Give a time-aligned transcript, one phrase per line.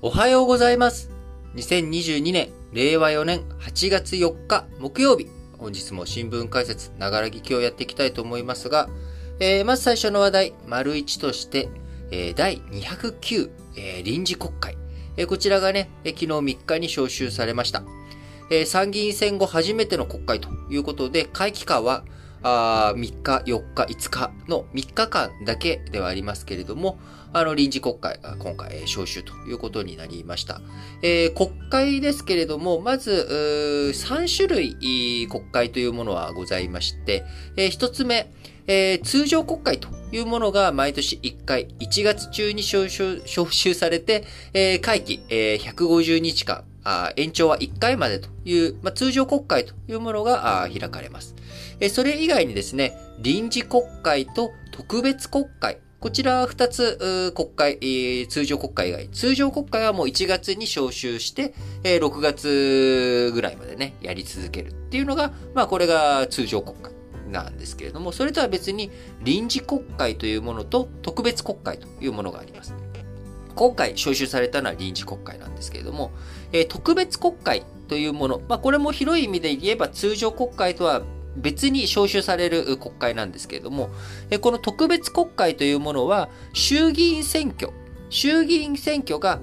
[0.00, 1.10] おはようございます。
[1.56, 5.26] 2022年、令和4年8月4日木曜日。
[5.58, 8.88] 本日も新聞解説、ながら聞きをやっていきたいと思いますが、
[9.40, 11.68] えーまず最初の話題、丸1として、
[12.12, 14.78] えー第209、えー臨時国会。
[15.16, 16.26] えーこちらがね、えー昨日
[16.58, 17.82] 3日に召集されました。
[18.52, 22.04] えー参議院選後初めての国会ということで、会期間は、
[22.42, 26.98] あ3日、4日、5日の3日間だけではありますけれども、
[27.32, 30.60] あの、臨時国会が今回えー召集ということになりました。
[31.02, 37.24] えー国会ですけれども、まず、3種類国会というものはございまして、
[37.56, 38.30] えー一つ目、
[38.66, 44.24] えー通常国会というものが毎年1回、1月中に召集されて、
[44.54, 46.64] えー会期、えー150日間、
[47.16, 51.34] 延長は1回までという、まあ、通常国会というものが開かれます。
[51.88, 59.08] それ以外にですね、臨時国会と特別国会、こちらは2つ、国会、通常国会以外。
[59.10, 66.92] 通常国会はもう1月に召集して、え6月ぐらいまでね、やり続けるっていうのが、まあこれが通常国会
[67.30, 68.90] なんですけれども、それとは別に
[69.22, 72.74] 臨時国会というものと特別国会というものがあります。
[73.56, 76.12] 今回召集されたのは臨時国会なんですけれども、
[76.52, 81.02] え特別国会というもの、まあこれも広い意味で言えば通常国会とは
[81.38, 83.90] 別に召集される国会なんですけれども、
[84.40, 87.72] この特別国会というものは衆議院選挙、
[88.10, 89.40] 衆議院選挙が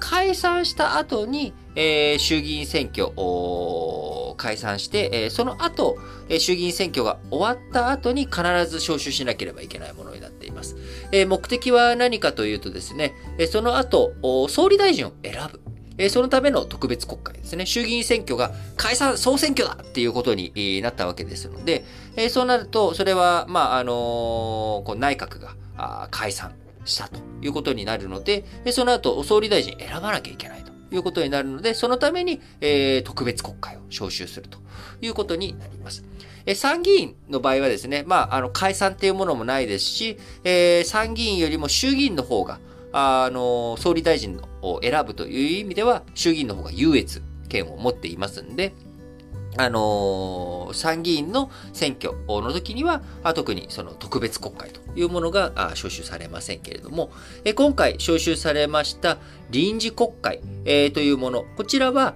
[0.00, 10.76] 解散した後に、えー衆議院選挙を解散して、えーその後、えー衆議院選挙が終わった後に必ず召集しなければいけないものになっています。
[11.12, 14.12] え目的は何かというとですね、えその後、
[14.48, 15.73] 総理大臣を選ぶ。
[15.96, 17.66] えそのための特別国会ですね。
[17.66, 21.84] 衆議院選挙が解散、総選挙だっていうことになったわけですので、
[22.16, 34.58] えそうなると、それは、まあ、あのこう内閣があ解散したということになるので、でその後、総理大臣選ばなきゃいけないということになるので、そのために、えー特別国会を招集すると
[35.00, 36.04] いうことになります。
[36.46, 42.58] え参議院の場合はですね、まあ、あの、解散っていうものもないですし、えー参議院よりも衆議院の方が、
[42.92, 48.74] あの、総理大臣のを選ぶという意味では、衆議院の方が優越権を持っていますんで、
[49.56, 53.02] あのー参議院の選挙の時には、
[53.34, 57.12] 特にその特別国会というものがあ招集されませんけれども、
[57.54, 59.18] 今回招集されました
[59.50, 62.14] 臨時国会、えというもの、こちらは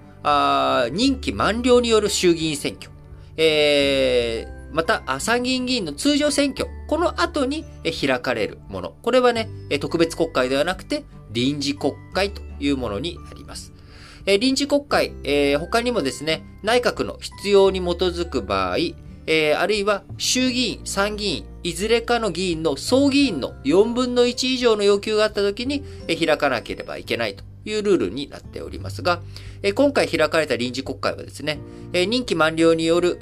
[0.91, 2.91] 任期満了による衆議院選挙、
[3.37, 8.95] えーまた、参議院議員の通常選挙、この後に開かれるもの。
[9.03, 9.49] これはね、
[9.81, 13.73] 特別国会ではなくて、臨時国会というものになります。
[14.27, 18.77] え臨時国会、えー他にもですね、内閣の必要に基づく場合、
[19.27, 29.23] えーあるいは衆議院、参議院、いずれかの議員の総議員の4分の1以上の要求があったときに、えー開かなければいけないというルールになっておりますが、
[29.63, 31.59] えー今回開かれた臨時国会はですね、
[31.95, 33.19] え任期満了による、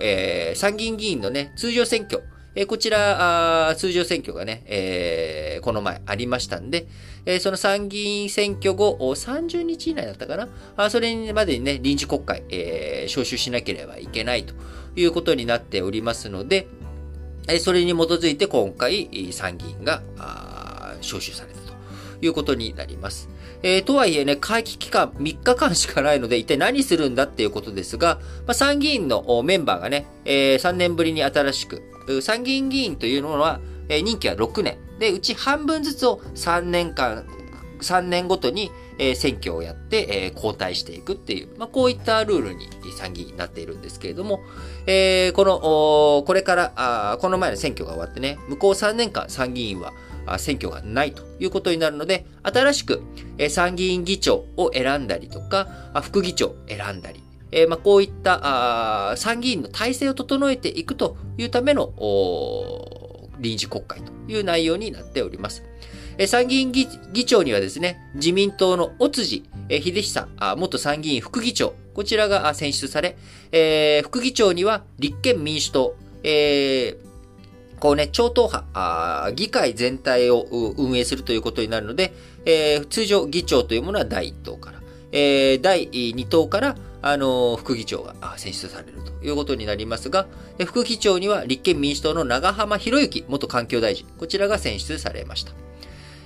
[0.00, 2.22] え参議院議員のね、通常選挙、
[2.54, 6.86] えこちら、通常選挙がね、えーこの前ありましたんで、
[7.24, 10.48] えーその参議院選挙後、30日以内だったかな？
[10.76, 14.54] あそれまでにね、臨時国会、えー招集しなければいけないと
[14.96, 16.66] いうことになっておりますので、
[17.48, 20.02] えそれに基づいて今回、参議院が、
[21.00, 21.72] 招集されたと
[22.20, 23.28] いうことになります。
[23.62, 31.82] えーとはいえね、会期期間3日間しかないので、一体何するんだっていうことですが、まあ、参議院のメンバーがね、えー3年ぶりに新しく、
[32.20, 34.78] 参議院議員というのは、え任期は6年。
[34.98, 37.26] で、うち半分ずつを3年間、
[37.80, 44.40] 3年ごとに、え選挙をやって、え交代していくっていう、まあ、こういったルールに参議院になっているんですけれども、
[44.86, 49.92] えこの、これからあ、この前の選挙が終わってね、向こう3年間参議院は
[50.38, 53.02] 選挙がないということになるので、新しく、
[53.50, 55.68] 参議院議長を選んだりとか、
[56.02, 61.92] 副議長を選んだり、えーまあ、こういったあ参議院の体制を整えていくというための
[63.38, 65.62] 臨時国会という内容になっております。
[66.18, 66.86] えー参議院議
[67.24, 73.16] 長にはですね、自民党の尾辻えー秀久あ元参議院副議長、こちらが選出され、
[73.52, 77.12] えー副議長には立憲民主党、えー
[77.80, 80.46] こうね、超党派、議会全体を
[80.76, 82.12] 運営するということになるので、
[82.44, 90.28] えー通常議長というものは第1党から、えー第2党から、あの副議長が選出されるということになりますが、
[90.64, 95.52] 副議長には立憲民主党の長浜博之元環境大臣、こちらが選出されました。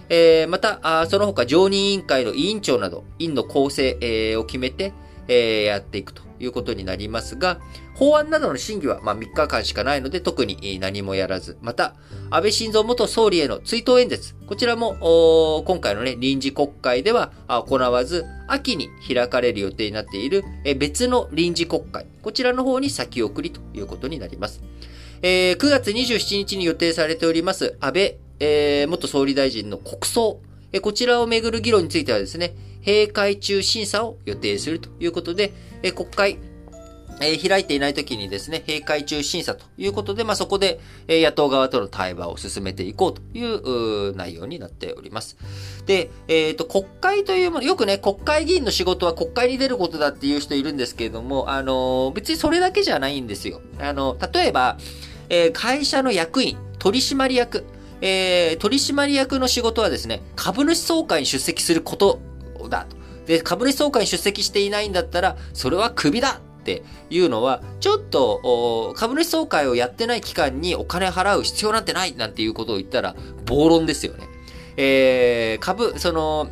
[0.09, 4.93] えーまた、その他常任委員会の委員長など、委員の構成、を決めて、
[5.29, 7.61] えやっていくということになりますが、
[7.95, 11.95] 法案などの審議はま3日間しかないので特に何もやらず、また、
[12.31, 20.45] 安倍晋三元総理への追悼演説、こちらも今回のね、臨時国会では行わず、秋に開かれる予定になっている
[20.79, 24.63] 別の臨時国会、こちらの方に先送りということになります。
[25.23, 30.41] えー、9月27日に予定されております安倍、えー、元総理大臣の国葬、
[30.83, 32.55] こちらをめぐる議論についてはですね、
[32.87, 35.53] 閉会中審査を予定するということで、
[35.83, 36.39] え、国会、
[37.21, 40.79] え、開いていない時にですね、閉会中審査ということで、まあ、そこで、
[41.09, 45.37] え、野党側との対話を進めていこうという内容になっております。
[45.87, 53.61] で、えっ、ー、と、国会というもの、よくね、国会議員の仕事は国会に出ることだっていう人いるんですけれども、あの別にそれだけじゃないんですよ。
[53.81, 54.79] あの、例えば、
[55.29, 57.65] えー、会社の役員、取締役、
[58.01, 62.21] えー、取締役の仕事はですね、株主総会に出席すること
[62.69, 62.97] だと。
[63.27, 73.17] で、株主総会に出席していないんだったら、それはクビだっていうのは、ちょっと、株主総会をやってない期間にお金払う必要なんてないなんていうことを言ったら、
[73.47, 74.29] 暴論ですよね。
[74.77, 76.49] えー、株、その、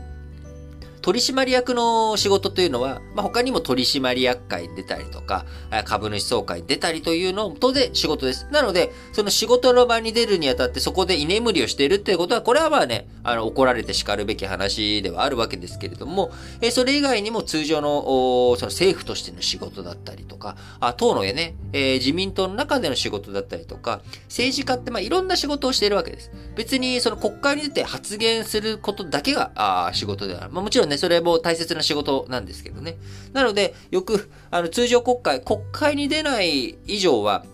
[1.05, 5.45] 取締役の仕事というのは、まあ、他にも取締役会に出たりとか、
[5.85, 8.49] 株主総会に出たりというのも当然仕事です。
[8.51, 26.31] なので、その仕事の場に出るにあたってそこで居眠りをしているっていうことは、これはまあね、あの、怒られて叱るべき話ではあるわけですけれども、えそれ以外にも通常の、その政府としての仕事だったりとか、あ党のね、えー、自民党の中での仕事だったりとか、政治家ってまあいろんな仕事をしているわけです。
[26.57, 30.49] 別にその国会に出て発言することだけがあ仕事ではない。
[30.51, 32.97] まあ、もちろんね、ね、それも大切な仕事なんですけどね。
[33.33, 37.45] なので、よく、あの、通常国会、国会に出ない以上は、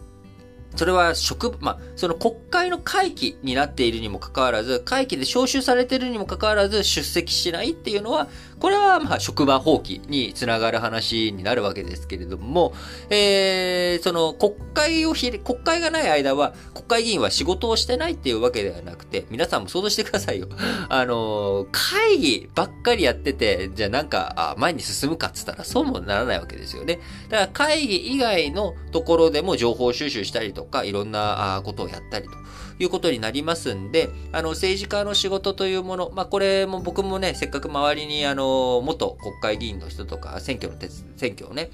[0.76, 8.28] それは職、まあ、その国会の会期になっているにもかかわらず、会期で招集されているにもかかわらず出席しないっていうのは、
[8.60, 12.74] これはまあ職場放棄につながる話になるわけですけれども、
[13.08, 20.48] えー、その国会をひ、国会がない間は国会議員は仕事をしてないっていうわけではなくて、皆さんも想像してくださいよ。
[20.88, 27.00] あの、会議ばっかりやってて、じゃあなんか、あ前に進むかっつったらそうもならないわけですよね。
[27.28, 32.34] だから会議以外のところでも情報収集したりととか、いろんなことをやったりと。
[32.78, 41.70] いうことになりますんで、あの、政治家の仕事というもの、まあ、これも僕もね、せっかく周りに、あの、元国会議員の人とか、選挙の手、選挙をね、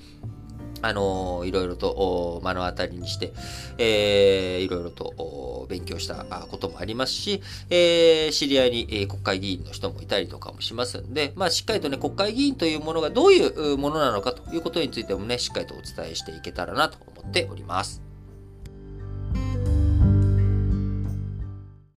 [0.83, 3.33] あのいろいろと目の当たりにして、
[3.79, 18.06] えー、いろいろと勉強したこともありますし、えー、知り合いに、え、国会議員の人もいたりとかもしますんで、まあ、しっかりとね、国会議員というものがどういうものなのかということについてもね、しっかりとお伝えしていけたらなと思っております。